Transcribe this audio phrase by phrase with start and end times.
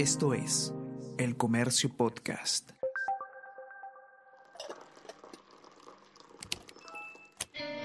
[0.00, 0.72] Esto es
[1.18, 2.70] El Comercio Podcast.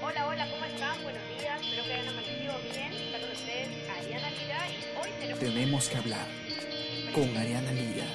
[0.02, 1.02] Hola, hola, ¿cómo están?
[1.02, 2.92] Buenos días, espero que hayan amanecido bien.
[2.94, 5.40] Está con ustedes Ariana Lira y hoy tenemos...
[5.40, 6.26] Tenemos que hablar
[7.14, 8.06] con Ariana Lira.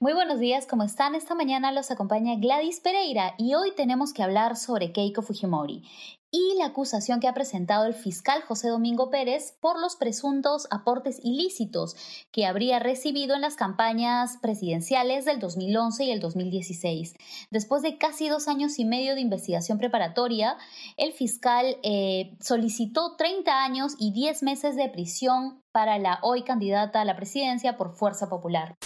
[0.00, 1.14] Muy buenos días, ¿cómo están?
[1.14, 5.82] Esta mañana los acompaña Gladys Pereira y hoy tenemos que hablar sobre Keiko Fujimori
[6.30, 11.20] y la acusación que ha presentado el fiscal José Domingo Pérez por los presuntos aportes
[11.22, 11.96] ilícitos
[12.30, 17.14] que habría recibido en las campañas presidenciales del 2011 y el 2016.
[17.50, 20.56] Después de casi dos años y medio de investigación preparatoria,
[20.96, 27.00] el fiscal eh, solicitó 30 años y 10 meses de prisión para la hoy candidata
[27.00, 28.76] a la presidencia por Fuerza Popular.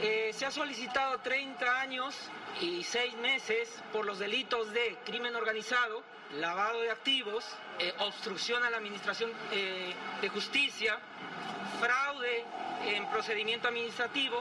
[0.00, 2.14] Eh, se ha solicitado 30 años
[2.60, 6.02] y 6 meses por los delitos de crimen organizado,
[6.38, 7.44] lavado de activos,
[7.78, 10.98] eh, obstrucción a la administración eh, de justicia,
[11.80, 12.44] fraude
[12.86, 14.36] en procedimiento administrativo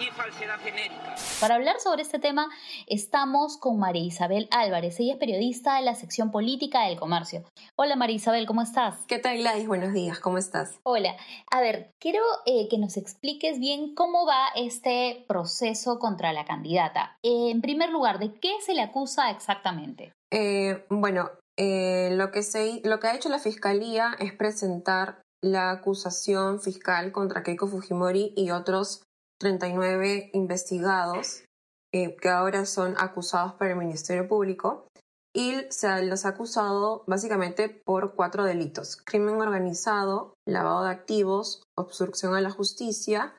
[0.00, 1.14] y falsedad genérica.
[1.40, 2.48] Para hablar sobre este tema
[2.86, 4.98] estamos con María Isabel Álvarez.
[4.98, 7.44] Ella es periodista de la sección política del comercio.
[7.76, 9.04] Hola María Isabel, ¿cómo estás?
[9.06, 9.66] ¿Qué tal Gladys?
[9.66, 10.80] Buenos días, ¿cómo estás?
[10.84, 11.16] Hola,
[11.50, 17.18] a ver, quiero eh, que nos expliques bien cómo va este proceso contra la candidata.
[17.22, 20.12] Eh, en primer lugar, ¿de qué se le acusa exactamente?
[20.32, 26.60] Eh, bueno, lo, que se, lo que ha hecho la Fiscalía es presentar la acusación
[26.60, 29.02] fiscal contra Keiko Fujimori y otros
[29.40, 31.44] 39 investigados
[31.92, 34.86] eh, que ahora son acusados por el Ministerio Público
[35.34, 38.96] y se los ha acusado básicamente por cuatro delitos.
[38.96, 43.34] Crimen organizado, lavado de activos, obstrucción a la justicia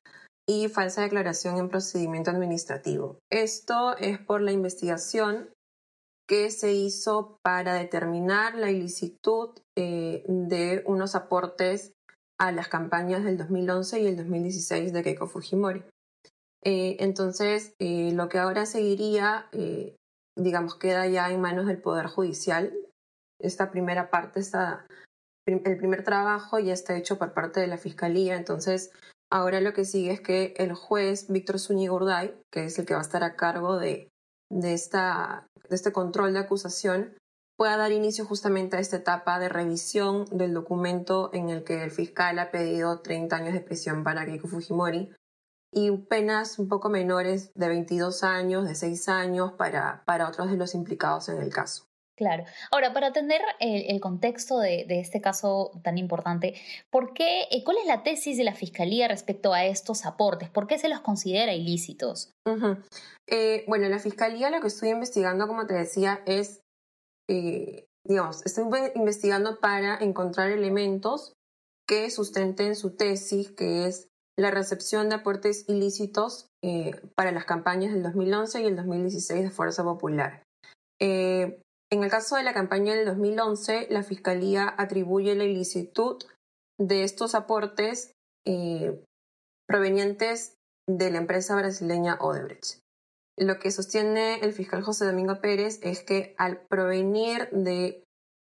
[0.48, 3.20] y falsa declaración en procedimiento administrativo.
[3.30, 5.50] Esto es por la investigación
[6.32, 11.92] que se hizo para determinar la ilicitud eh, de unos aportes
[12.40, 15.84] a las campañas del 2011 y el 2016 de Keiko Fujimori.
[16.64, 19.50] Eh, entonces, eh, lo que ahora seguiría,
[20.38, 22.74] digamos, queda ya en manos del Poder Judicial.
[23.38, 24.88] Esta primera parte, está,
[25.46, 28.38] el primer trabajo ya está hecho por parte de la Fiscalía.
[28.38, 28.94] Entonces,
[29.30, 32.94] ahora lo que sigue es que el juez Víctor Zúñiga Urday, que es el que
[32.94, 34.11] va a estar a cargo de,
[34.52, 37.16] de, esta, de este control de acusación,
[37.58, 41.92] pueda dar inicio justamente a esta etapa de revisión del documento en el que el
[41.92, 45.12] fiscal ha pedido 30 años de prisión para Keiko Fujimori
[45.72, 50.58] y penas un poco menores de 22 años, de 6 años para, para otros de
[50.58, 51.91] los implicados en el caso.
[52.22, 52.44] Claro.
[52.70, 56.54] Ahora, para atender el, contexto de, este caso tan importante,
[56.92, 60.48] ¿por qué, eh, ¿cuál es la tesis de la Fiscalía respecto a estos aportes?
[60.48, 62.32] ¿Por qué se los considera ilícitos?
[63.26, 66.62] Eh, bueno, la Fiscalía lo que estoy investigando, como te decía, es,
[67.28, 71.34] eh, digamos, estoy investigando para encontrar elementos
[71.90, 77.94] que sustenten su tesis, que es la recepción de aportes ilícitos eh, para las campañas
[77.94, 80.44] del 2011 y el 2016 de Fuerza Popular.
[81.02, 81.60] Eh,
[81.92, 86.24] en el caso de la campaña del 2011, la Fiscalía atribuye la ilicitud
[86.80, 88.14] de estos aportes
[88.46, 89.04] eh,
[89.68, 90.56] provenientes
[90.90, 92.80] de la empresa brasileña Odebrecht.
[93.38, 98.04] Lo que sostiene el fiscal José Domingo Pérez es que al provenir de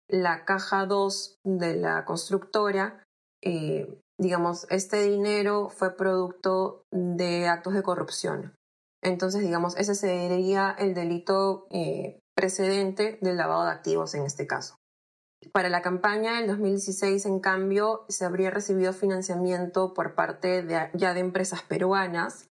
[0.09, 3.05] la caja 2 de la constructora,
[4.21, 8.55] digamos, este dinero fue producto de actos de corrupción.
[9.03, 14.77] Entonces, digamos, ese sería el delito eh, precedente del lavado de activos en este caso.
[15.53, 21.21] Para la campaña del 2016, en cambio, se habría recibido financiamiento por parte ya de
[21.21, 22.49] empresas peruanas.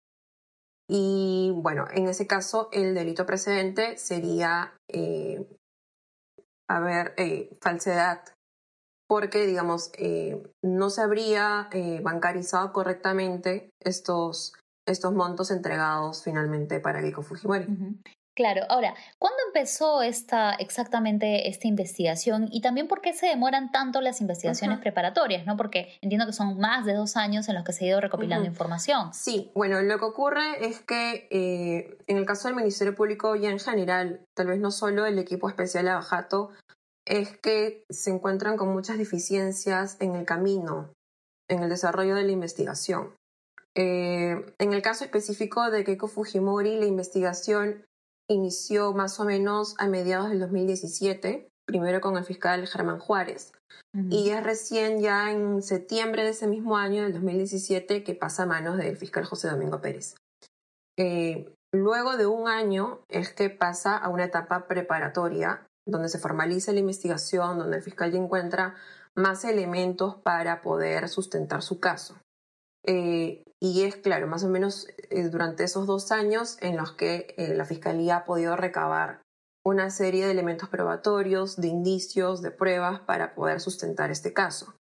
[0.90, 5.48] Y bueno, en ese caso, el delito precedente sería, eh,
[6.70, 8.24] a eh, falsedad
[9.08, 14.54] porque, digamos, eh, no se habría eh, bancarizado correctamente estos,
[14.86, 17.68] estos montos entregados finalmente para Keiko Fujimori.
[18.38, 24.00] Claro, ahora, ¿cuándo empezó esta, exactamente esta investigación y también por qué se demoran tanto
[24.00, 25.48] las investigaciones preparatorias?
[25.48, 25.58] ¿no?
[25.58, 28.46] Porque entiendo que son más de dos años en los que se ha ido recopilando
[28.46, 29.12] información.
[29.12, 33.48] Sí, bueno, lo que ocurre es que eh, en el caso del Ministerio Público y
[33.48, 36.52] en general, tal vez no solo el equipo especial Abajato,
[37.08, 40.94] es que se encuentran con muchas deficiencias en el camino,
[41.50, 43.16] en el desarrollo de la investigación.
[43.76, 47.84] Eh, en el caso específico de Keiko Fujimori, la investigación
[48.30, 53.52] inició más o menos a mediados del 2017, primero con el fiscal Germán Juárez,
[54.10, 58.46] y es recién ya en septiembre de ese mismo año, del 2017, que pasa a
[58.46, 60.16] manos del fiscal José Domingo Pérez.
[61.00, 66.74] Eh, luego de un año es que pasa a una etapa preparatoria donde se formaliza
[66.74, 68.76] la investigación, donde el fiscal ya encuentra
[69.16, 72.16] más elementos para poder sustentar su caso.
[72.86, 77.34] Eh, y es claro, más o menos eh, durante esos dos años en los que
[77.38, 79.22] eh, la Fiscalía ha podido recabar
[79.66, 84.76] una serie de elementos probatorios, de indicios, de pruebas para poder sustentar este caso.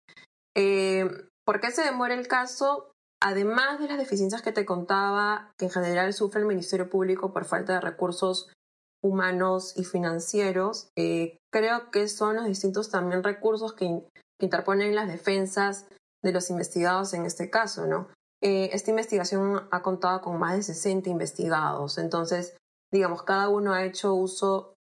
[0.55, 2.93] ¿Por qué se demora el caso?
[3.21, 7.45] Además de las deficiencias que te contaba, que en general sufre el Ministerio Público por
[7.45, 8.53] falta de recursos
[9.03, 14.05] humanos y financieros, creo que son los distintos también recursos que,
[14.39, 15.89] que interponen las defensas
[16.23, 18.09] de los investigados en este caso, ¿no?
[18.43, 22.57] Eh, esta investigación ha contado con más de 60 investigados, entonces,
[22.93, 24.75] digamos, cada uno ha hecho uso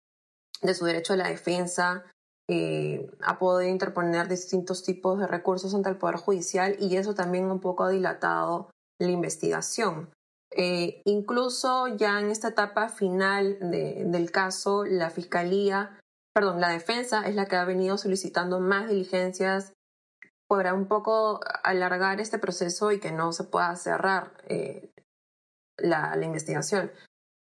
[0.60, 2.04] de su derecho a la defensa,
[2.48, 7.50] eh, ha podido interponer distintos tipos de recursos ante el Poder Judicial y eso también
[7.50, 8.70] un poco ha dilatado
[9.00, 10.10] la investigación.
[10.50, 15.98] Eh, incluso ya en esta etapa final del caso, la Fiscalía,
[16.34, 19.72] perdón, la defensa es la que ha venido solicitando más diligencias
[20.48, 24.92] para un poco alargar este proceso y que no se pueda cerrar eh,
[25.76, 26.92] la, investigación.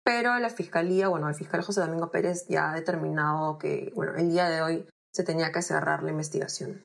[0.03, 4.29] Pero la fiscalía, bueno, el fiscal José Domingo Pérez ya ha determinado que, bueno, el
[4.29, 6.83] día de hoy se tenía que cerrar la investigación.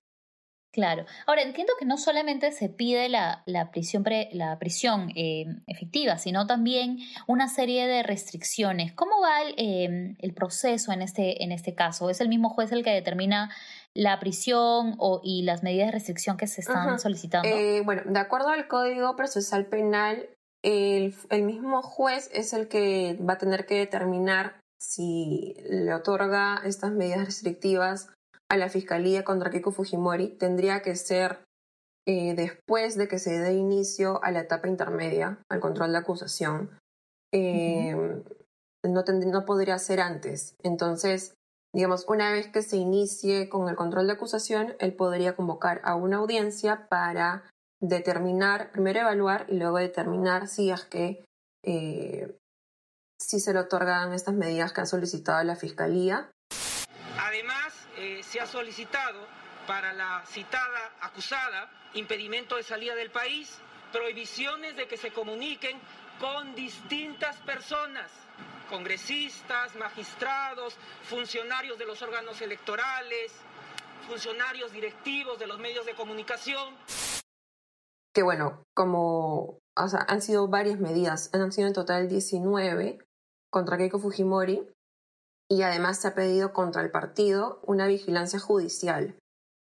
[0.76, 1.06] Claro.
[1.24, 3.42] Ahora, entiendo que no solamente se pide la,
[3.72, 8.92] prisión, la prisión eh, efectiva, sino también una serie de restricciones.
[8.92, 12.10] ¿Cómo va el, eh, el, proceso en este, en este caso?
[12.10, 13.50] ¿Es el mismo juez el que determina
[13.94, 17.48] la prisión o, y las medidas de restricción que se están solicitando?
[17.48, 20.28] Eh, bueno, de acuerdo al Código Procesal Penal,
[20.62, 26.60] el, el, mismo juez es el que va a tener que determinar si le otorga
[26.66, 28.10] estas medidas restrictivas
[28.50, 30.28] a la Fiscalía contra Keiko Fujimori.
[30.36, 31.44] Tendría que ser
[32.06, 36.78] eh, después de que se dé inicio a la etapa intermedia, al control de acusación.
[37.32, 37.94] Eh,
[38.84, 40.54] no, no podría ser antes.
[40.62, 41.36] Entonces,
[41.76, 45.94] Digamos, una vez que se inicie con el control de acusación, él podría convocar a
[45.94, 47.50] una audiencia para
[47.82, 51.22] determinar, primero evaluar y luego determinar si es que
[51.62, 52.34] eh,
[53.20, 56.30] si se le otorgan estas medidas que ha solicitado la Fiscalía.
[58.28, 59.26] Se ha solicitado
[59.66, 63.58] para la citada acusada impedimento de salida del país,
[63.92, 65.78] prohibiciones de que se comuniquen
[66.20, 68.10] con distintas personas
[68.68, 73.32] congresistas, magistrados, funcionarios de los órganos electorales,
[74.08, 76.74] funcionarios directivos de los medios de comunicación.
[78.12, 82.98] Que bueno, como han sido varias medidas, han sido en total 19
[83.50, 84.66] contra Keiko Fujimori
[85.48, 89.16] y además se ha pedido contra el partido una vigilancia judicial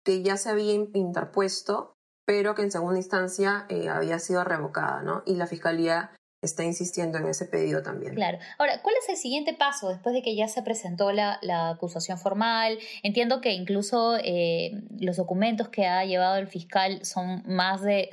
[0.04, 1.94] que ya se había interpuesto,
[2.25, 5.24] pero que en segunda instancia eh, había sido revocada, ¿no?
[5.25, 6.12] Y la Fiscalía
[6.42, 8.16] está insistiendo en ese pedido también.
[8.16, 8.40] Claro.
[8.58, 11.40] Ahora, ¿cuál es el siguiente paso después de que ya se presentó la,
[11.70, 12.80] acusación formal?
[13.04, 18.10] Entiendo que incluso eh, los documentos que ha llevado el fiscal son más de,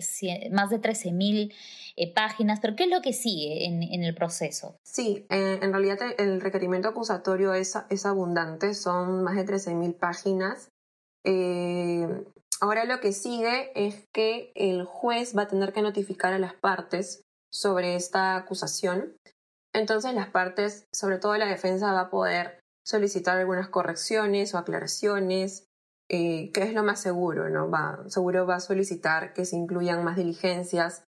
[0.52, 1.54] más de 13.000
[1.96, 4.76] eh, páginas, pero ¿qué es lo que sigue en, el proceso?
[4.82, 10.68] Sí, eh, en realidad el requerimiento acusatorio es, es abundante, son más de 13.000 páginas.
[12.60, 16.54] ahora lo que sigue es que el juez va a tener que notificar a las
[16.54, 19.16] partes sobre esta acusación.
[19.74, 25.66] Entonces las partes, sobre todo la defensa, va a poder solicitar algunas correcciones o aclaraciones,
[26.10, 27.70] eh, que es lo más seguro, ¿no?
[27.70, 31.04] Va, seguro va a solicitar que se incluyan más diligencias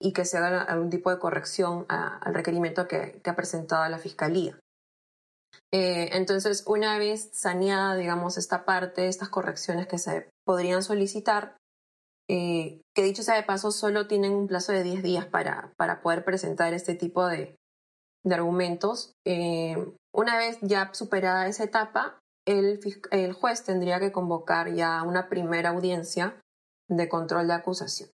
[0.00, 4.58] y que se haga algún tipo de corrección al requerimiento que, ha presentado la Fiscalía.
[5.72, 11.56] Eh, entonces, una vez saneada, digamos, esta parte, estas correcciones que se podrían solicitar,
[12.28, 16.00] eh, que dicho sea de paso, solo tienen un plazo de 10 días para, para
[16.00, 17.56] poder presentar este tipo de,
[18.24, 19.12] de argumentos.
[19.26, 19.76] Eh,
[20.14, 22.80] una vez ya superada esa etapa, el,
[23.10, 26.40] el, juez tendría que convocar ya una primera audiencia
[26.88, 28.10] de control de acusación.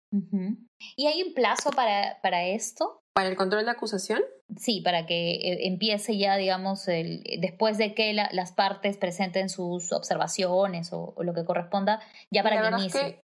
[0.96, 3.00] ¿Y hay un plazo para, para esto?
[3.12, 4.22] ¿Para el control de acusación?
[4.56, 9.92] Sí, para que eh, empiece ya, digamos, el, después de que las partes presenten sus
[9.92, 12.00] observaciones o, lo que corresponda,
[12.30, 13.20] ya para que inicie.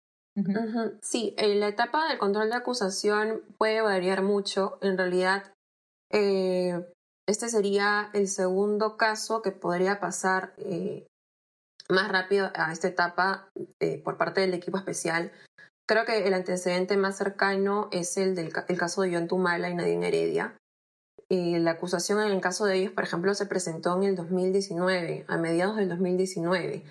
[1.01, 4.79] Sí, la etapa del control de acusación puede variar mucho.
[4.83, 5.53] En realidad,
[6.13, 6.85] eh,
[7.27, 11.07] este sería el segundo caso que podría pasar eh,
[11.89, 13.49] más rápido a esta etapa
[13.81, 15.33] eh, por parte del equipo especial.
[15.89, 19.75] Creo que el antecedente más cercano es el del el caso de John Tumala y
[19.75, 20.57] Nadine Heredia.
[21.31, 25.39] la acusación en el caso de ellos, por ejemplo, se presentó en el 2019, a
[25.39, 26.85] mediados del 2019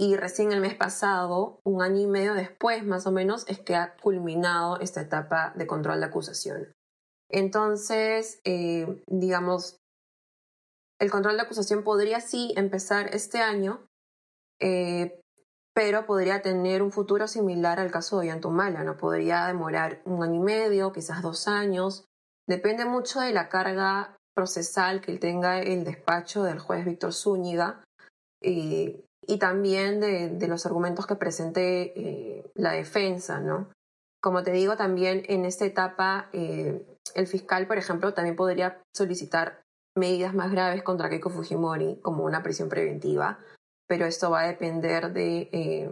[0.00, 3.74] y recién el mes pasado, un año y medio después más o menos, es que
[3.74, 6.72] ha culminado esta etapa de control de acusación.
[7.28, 9.76] Entonces, eh, digamos,
[11.00, 13.86] el control de acusación podría sí empezar este año,
[14.60, 15.20] eh,
[15.74, 18.96] pero podría tener un futuro similar al caso de Ollantumala, ¿no?
[18.96, 22.04] Podría demorar un año y medio, quizás dos años.
[22.48, 27.84] Depende mucho de la carga procesal que tenga el despacho del juez Víctor Zúñiga
[29.28, 33.68] y, también de, los argumentos que presente eh, la defensa, ¿no?
[34.20, 39.62] Como te digo, también en esta etapa eh, el fiscal, por ejemplo, también podría solicitar
[39.96, 43.38] medidas más graves contra Keiko Fujimori, como una prisión preventiva,
[43.86, 45.90] pero esto va a depender de, eh,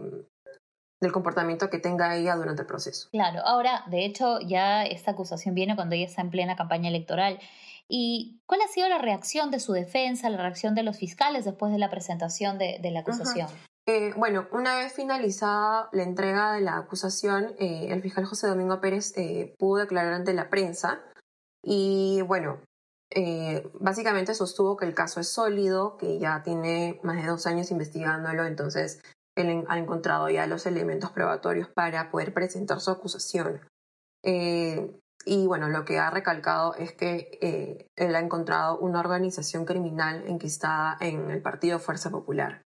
[0.99, 3.09] del comportamiento que tenga ella durante el proceso.
[3.11, 7.39] Claro, ahora, de hecho, ya esta acusación viene cuando ella está en plena campaña electoral.
[7.89, 11.71] ¿Y cuál ha sido la reacción de su defensa, la reacción de los fiscales después
[11.71, 13.47] de la presentación de, la acusación?
[13.85, 18.81] Eh, bueno, una vez finalizada la entrega de la acusación, eh, el fiscal José Domingo
[18.81, 19.13] Pérez
[19.57, 21.01] pudo declarar ante la prensa
[21.63, 22.61] y bueno,
[23.09, 27.71] eh, básicamente sostuvo que el caso es sólido, que ya tiene más de dos años
[27.71, 29.01] investigándolo, entonces
[29.35, 33.61] él ha encontrado ya los elementos probatorios para poder presentar su acusación.
[34.23, 39.65] Eh, y bueno, lo que ha recalcado es que eh, él ha encontrado una organización
[39.65, 42.63] criminal enquistada en el Partido Fuerza Popular.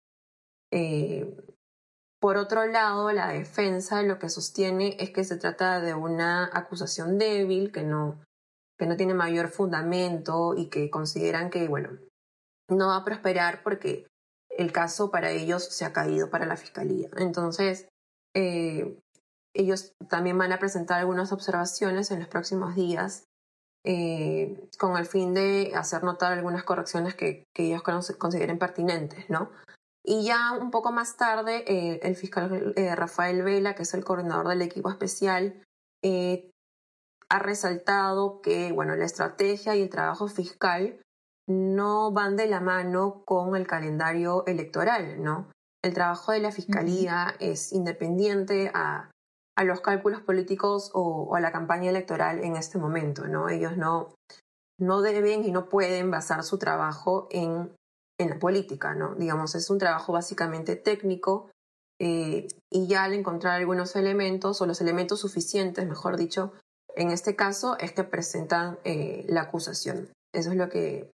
[2.21, 7.19] por otro lado, la defensa lo que sostiene es que se trata de una acusación
[7.19, 8.21] débil, que no,
[8.79, 11.99] que no tiene mayor fundamento y que consideran que, bueno,
[12.69, 14.07] no va a prosperar porque
[14.51, 17.09] el caso para ellos se ha caído para la fiscalía.
[17.17, 17.89] Entonces,
[18.35, 18.99] eh,
[19.55, 23.25] ellos también van a presentar algunas observaciones en los próximos días
[23.85, 29.51] eh, con el fin de hacer notar algunas correcciones que, ellos consideren pertinentes, ¿no?
[30.03, 34.49] Y ya un poco más tarde, eh, el fiscal Rafael Vela, que es el coordinador
[34.49, 35.63] del equipo especial,
[37.31, 41.01] ha resaltado que bueno, la estrategia y el trabajo fiscal
[41.49, 45.51] no van de la mano con el calendario electoral, ¿no?
[45.83, 49.11] El trabajo de la fiscalía es independiente a,
[49.61, 53.49] a, los cálculos políticos o, a la campaña electoral en este momento, ¿no?
[53.49, 54.15] Ellos no,
[54.79, 57.71] no deben y no pueden basar su trabajo en,
[58.19, 59.15] en la política, ¿no?
[59.15, 61.51] Digamos, es un trabajo básicamente técnico
[62.01, 66.53] eh, y ya al encontrar algunos elementos o los elementos suficientes, mejor dicho,
[66.97, 70.09] en este caso es que presentan eh, la acusación.
[70.33, 71.11] Eso es lo que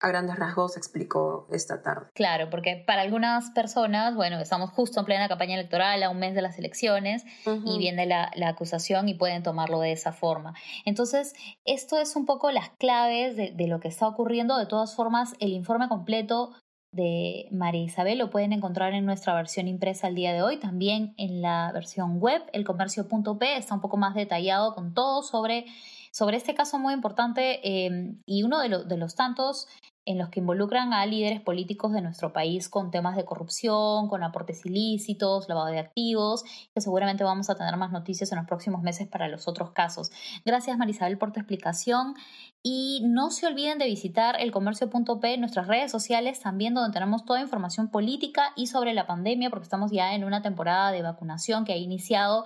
[0.00, 2.06] a grandes rasgos explicó esta tarde.
[2.14, 6.34] Claro, porque para algunas personas, bueno, estamos justo en plena campaña electoral, a un mes
[6.34, 7.24] de las elecciones,
[7.64, 10.54] y viene la, acusación y pueden tomarlo de esa forma.
[10.84, 11.34] Entonces,
[11.64, 14.58] esto es un poco las claves de, de lo que está ocurriendo.
[14.58, 16.52] De todas formas, el informe completo
[16.94, 21.12] de María Isabel lo pueden encontrar en nuestra versión impresa el día de hoy, también
[21.16, 25.66] en la versión web, elcomercio.p, está un poco más detallado con todo sobre,
[26.14, 29.66] sobre este caso muy importante eh, y uno de, de los tantos
[30.06, 34.22] en los que involucran a líderes políticos de nuestro país con temas de corrupción, con
[34.22, 38.82] aportes ilícitos, lavado de activos, que seguramente vamos a tener más noticias en los próximos
[38.82, 40.12] meses para los otros casos.
[40.44, 42.14] Gracias Marisabel por tu explicación
[42.62, 47.88] y no se olviden de visitar elcomercio.p nuestras redes sociales también donde tenemos toda información
[47.88, 51.76] política y sobre la pandemia porque estamos ya en una temporada de vacunación que ha
[51.76, 52.44] iniciado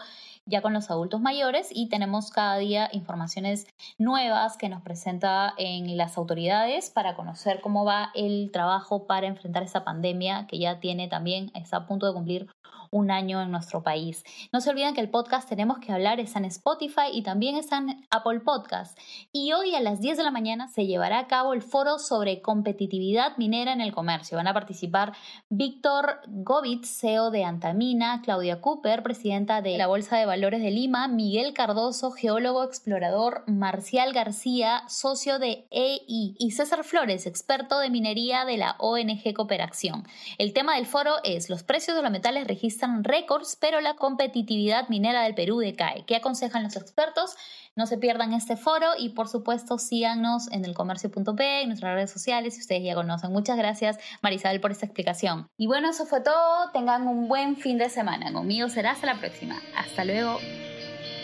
[0.48, 3.66] ya con los adultos mayores y tenemos cada día informaciones
[3.98, 9.62] nuevas que nos presenta en las autoridades para conocer cómo va el trabajo para enfrentar
[9.62, 12.48] esa pandemia que ya tiene también, está a punto de cumplir
[12.90, 14.24] un año en nuestro país.
[14.52, 17.78] No se olviden que el podcast Tenemos que hablar está en Spotify y también está
[17.78, 18.98] en Apple Podcast.
[19.32, 22.40] Y hoy a las 10 de la mañana se llevará a cabo el foro sobre
[22.40, 24.36] competitividad minera en el comercio.
[24.36, 25.12] Van a participar
[25.48, 31.08] Víctor Govitz, CEO de Antamina, Claudia Cooper, presidenta de la Bolsa de Valores de Lima,
[31.08, 38.44] Miguel Cardoso, geólogo explorador, Marcial García, socio de EI y César Flores, experto de minería
[38.44, 40.04] de la ONG Cooperación.
[40.38, 43.94] El tema del foro es los precios de los metales registrados están récords, pero la
[43.94, 46.04] competitividad minera del Perú decae.
[46.06, 47.34] ¿Qué aconsejan los expertos?
[47.74, 52.54] No se pierdan este foro y por supuesto síganos en el comercio.p, nuestras redes sociales
[52.54, 53.32] si ustedes ya conocen.
[53.32, 55.48] Muchas gracias Marisabel por esta explicación.
[55.56, 56.70] Y bueno, eso fue todo.
[56.72, 58.32] Tengan un buen fin de semana.
[58.32, 59.60] Conmigo será hasta la próxima.
[59.76, 60.38] Hasta luego.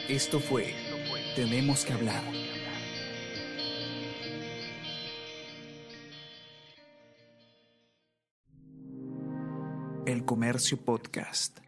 [0.09, 0.75] Esto fue
[1.35, 2.23] Tenemos que hablar.
[10.25, 11.64] Comercio Podcast.